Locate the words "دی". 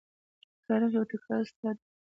1.81-1.89